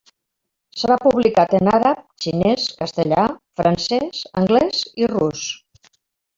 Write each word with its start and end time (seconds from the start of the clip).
Serà 0.83 0.95
publicat 1.03 1.53
en 1.57 1.69
àrab, 1.73 2.01
xinès, 2.25 2.65
castellà, 2.81 3.27
francès, 3.63 4.25
anglès 4.45 4.85
i 5.05 5.15
rus. 5.17 5.49